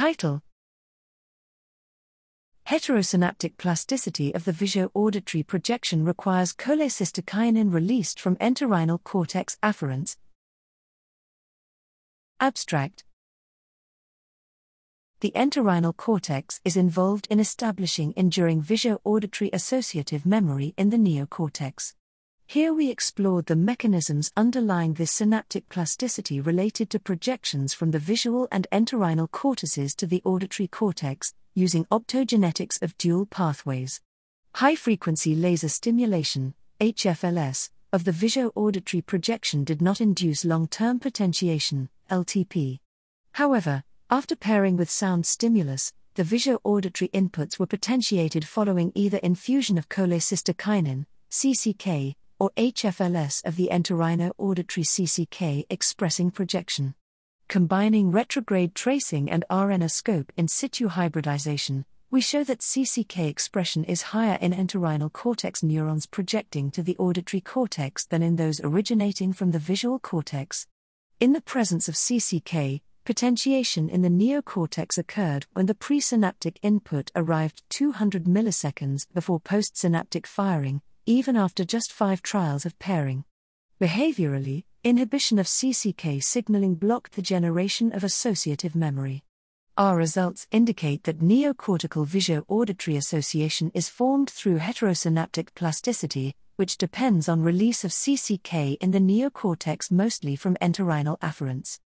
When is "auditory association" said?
92.48-93.70